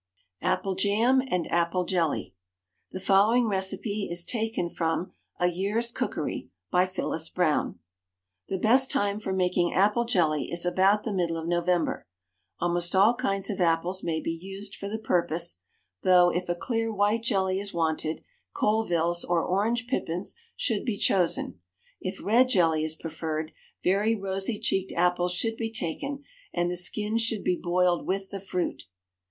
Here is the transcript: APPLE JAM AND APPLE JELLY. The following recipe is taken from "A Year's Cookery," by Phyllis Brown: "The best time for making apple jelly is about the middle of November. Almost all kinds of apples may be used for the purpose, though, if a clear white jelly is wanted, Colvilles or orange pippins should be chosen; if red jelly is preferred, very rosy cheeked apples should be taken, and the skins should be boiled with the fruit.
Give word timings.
APPLE 0.41 0.73
JAM 0.73 1.21
AND 1.27 1.45
APPLE 1.51 1.85
JELLY. 1.85 2.33
The 2.91 2.99
following 2.99 3.47
recipe 3.47 4.07
is 4.09 4.25
taken 4.25 4.67
from 4.67 5.11
"A 5.39 5.45
Year's 5.45 5.91
Cookery," 5.91 6.49
by 6.71 6.87
Phyllis 6.87 7.29
Brown: 7.29 7.77
"The 8.47 8.57
best 8.57 8.89
time 8.91 9.19
for 9.19 9.31
making 9.31 9.75
apple 9.75 10.05
jelly 10.05 10.51
is 10.51 10.65
about 10.65 11.03
the 11.03 11.13
middle 11.13 11.37
of 11.37 11.47
November. 11.47 12.07
Almost 12.59 12.95
all 12.95 13.13
kinds 13.13 13.51
of 13.51 13.61
apples 13.61 14.01
may 14.03 14.19
be 14.19 14.31
used 14.33 14.75
for 14.75 14.89
the 14.89 14.97
purpose, 14.97 15.61
though, 16.01 16.31
if 16.31 16.49
a 16.49 16.55
clear 16.55 16.91
white 16.91 17.21
jelly 17.21 17.59
is 17.59 17.71
wanted, 17.71 18.23
Colvilles 18.55 19.23
or 19.23 19.45
orange 19.45 19.85
pippins 19.85 20.33
should 20.55 20.83
be 20.83 20.97
chosen; 20.97 21.59
if 21.99 22.23
red 22.23 22.49
jelly 22.49 22.83
is 22.83 22.95
preferred, 22.95 23.51
very 23.83 24.15
rosy 24.15 24.57
cheeked 24.57 24.91
apples 24.93 25.35
should 25.35 25.57
be 25.57 25.69
taken, 25.71 26.23
and 26.51 26.71
the 26.71 26.75
skins 26.75 27.21
should 27.21 27.43
be 27.43 27.55
boiled 27.61 28.07
with 28.07 28.31
the 28.31 28.39
fruit. 28.39 28.85